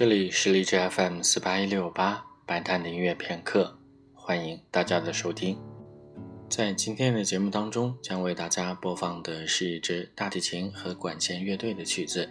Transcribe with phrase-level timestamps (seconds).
[0.00, 3.78] 这里是荔枝 FM 四八一六八白谈的音乐片刻，
[4.14, 5.58] 欢迎大家的收听。
[6.48, 12.26] 在今天的节目当中，将为大家播放的是一支大提琴和管弦乐队的曲子，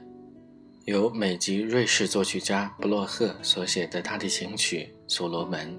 [0.85, 5.77] 由美籍瑞士作曲家布洛赫所写的大提琴曲《所罗门》。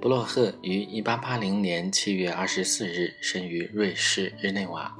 [0.00, 4.96] 布洛赫于1880年7月24日生于瑞士日内瓦。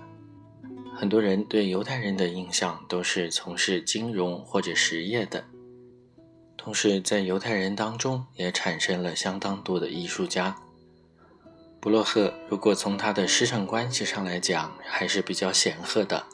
[0.98, 5.44] 很多人对犹太人的印象都是从事金融或者实业的，
[6.56, 10.56] 同时在犹太人当中也产生了相当多的艺术家。
[11.80, 16.24] 布洛赫如果从他的师承关系上来讲，还是比较显赫的。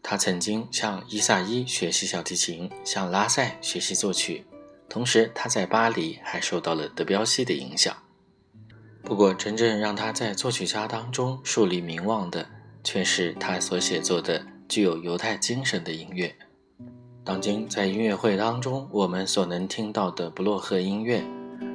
[0.00, 4.46] 他曾经向伊萨伊学习小提琴，向拉塞学习作曲，
[4.88, 7.96] 同时他在巴黎还受到了德彪西的影响。
[9.02, 12.48] 不过，真正让他在作曲家当中树立名望的。
[12.84, 16.34] 却是他所写作的具有犹太精神的音乐。
[17.24, 21.22] 当今在音乐会当中，我们所能听到的布洛赫音乐，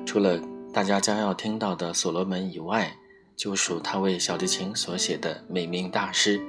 [0.05, 0.39] 除了
[0.73, 2.94] 大家将要听到的所罗门以外，
[3.35, 6.41] 就属他为小提琴所写的美名大师。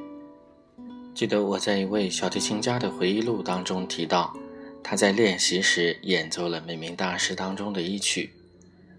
[1.15, 4.35] 记得我在一位小提琴家的回忆录当中提到，
[4.83, 8.33] 他在练习时演奏了美名大师当中的一曲，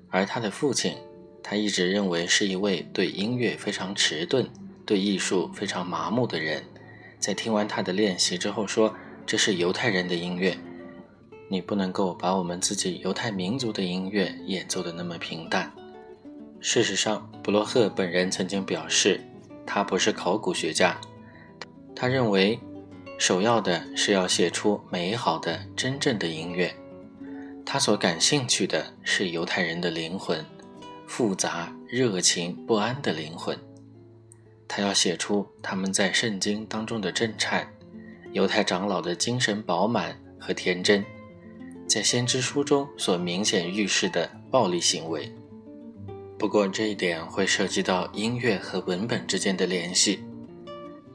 [0.10, 0.96] 而他的父亲，
[1.44, 4.50] 他一直认为是一位对音乐非常迟钝。
[4.90, 6.64] 对艺术非常麻木的人，
[7.20, 8.92] 在听完他的练习之后说
[9.24, 10.58] ：“这是犹太人的音乐，
[11.48, 15.72] 你不能够把我们自己犹太民族的音乐演奏的那么平淡。”
[16.60, 19.22] 事实上，布洛赫本人曾经表示，
[19.64, 21.00] 他不是考古学家，
[21.96, 22.60] 他认为
[23.20, 26.74] 首要的是要写出美好的、真正的音乐。
[27.64, 30.44] 他所感兴趣的是犹太人的灵魂，
[31.06, 33.56] 复杂、热情、不安的灵魂。
[34.70, 37.68] 他要写出他们在圣经当中的震颤，
[38.32, 41.04] 犹太长老的精神饱满和天真，
[41.88, 45.34] 在先知书中所明显预示的暴力行为。
[46.38, 50.24] 不过这一点会涉及到音乐和文本之间的联系。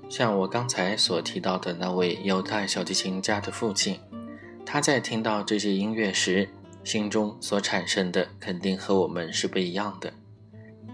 [0.09, 3.99] 像我刚才所提到的那位犹太小提琴家的父亲，
[4.67, 6.49] 他在听到这些音乐时，
[6.83, 10.13] 心中所产生的肯定和我们是不一样的。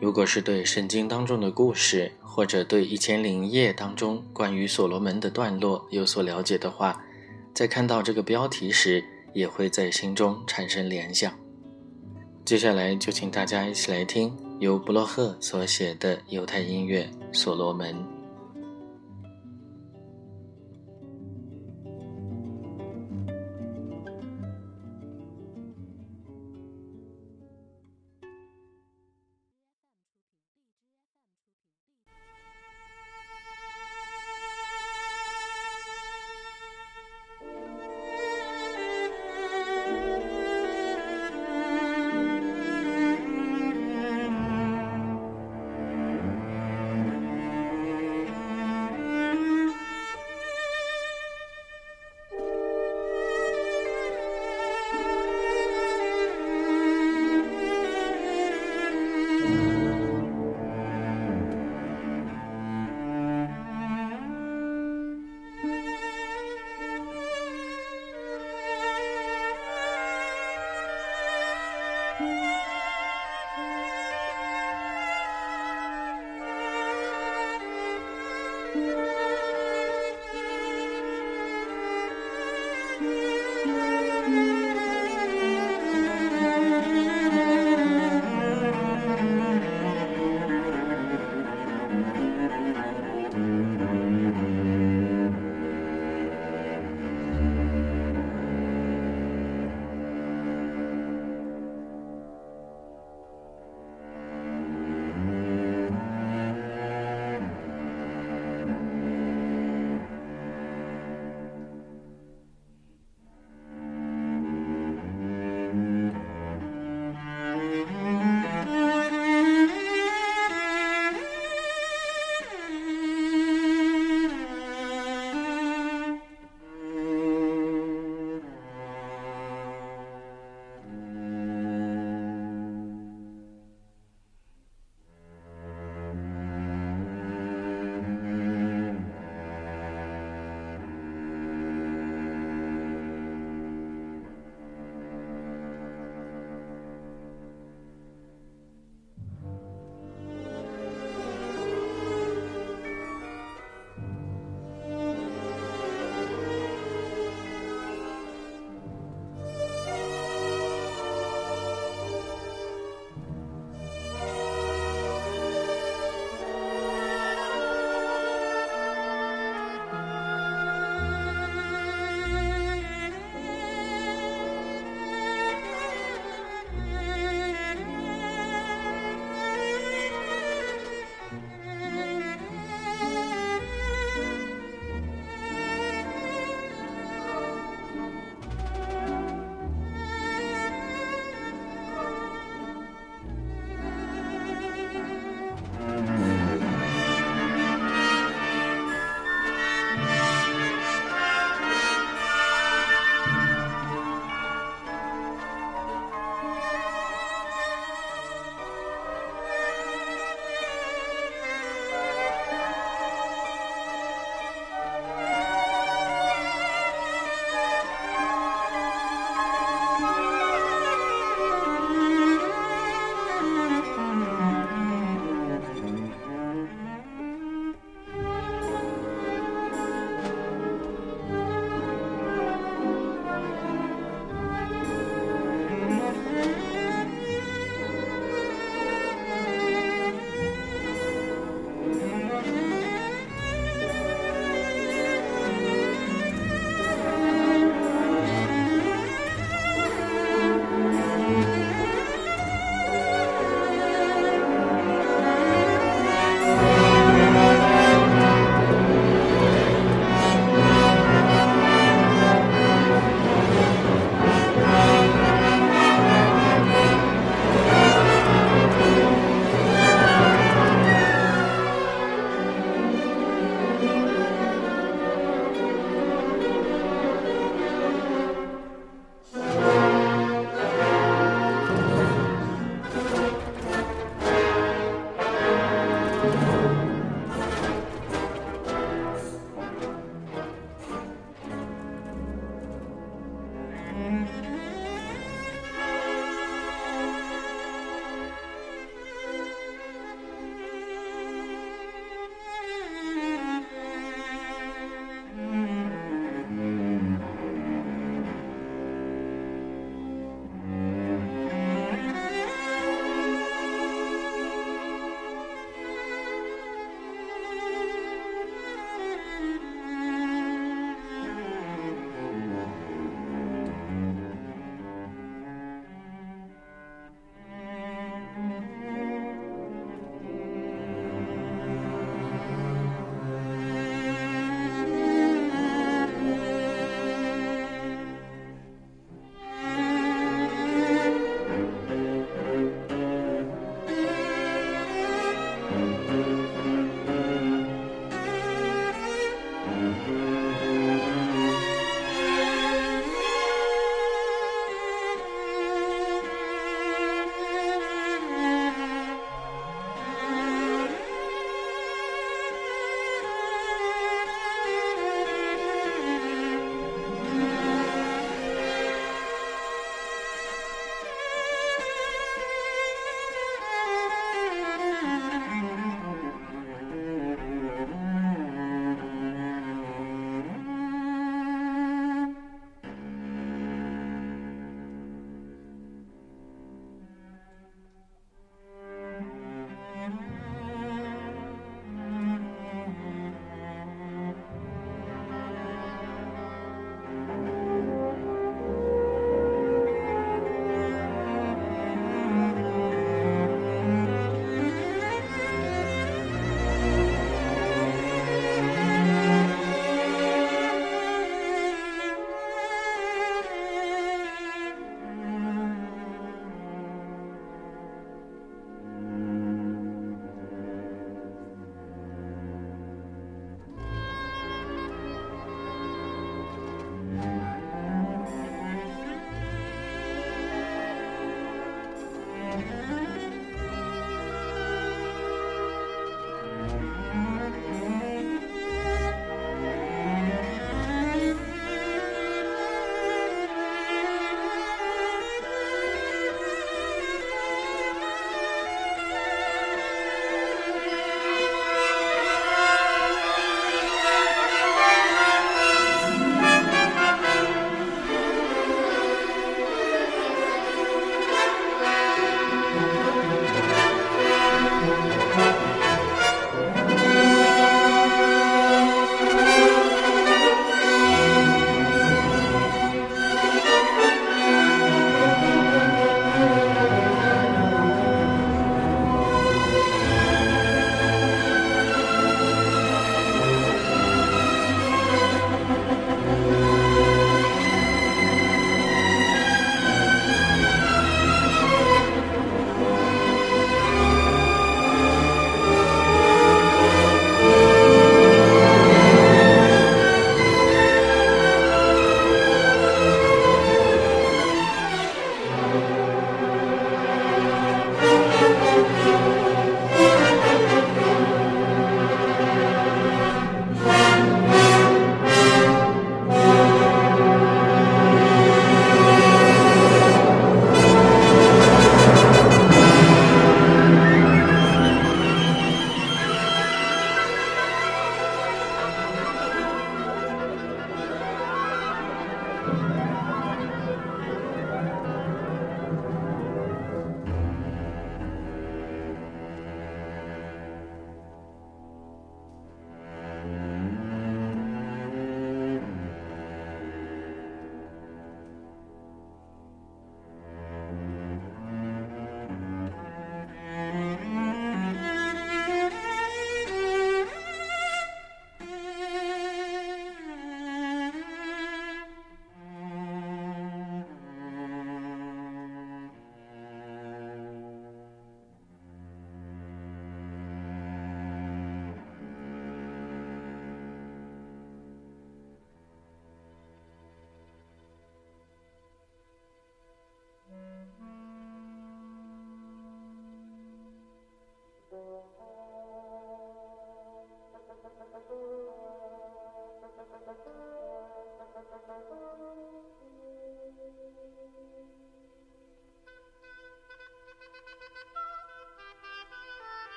[0.00, 7.04] 如果是对圣经当中的故事，或者对《一千零一夜》当中关于所罗门的段落有所了解的话，
[7.52, 11.30] 在看到这个标题时，也会在心中产生联想。
[12.46, 17.08] 接下来就请大家一起来听由布洛赫所写的犹太音乐
[17.38, 17.94] 《所罗门》。